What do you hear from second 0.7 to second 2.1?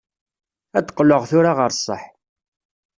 Ad d-qqleɣ tura ɣer ṣṣeḥ.